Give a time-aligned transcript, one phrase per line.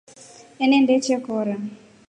[0.63, 1.55] Enende chekora.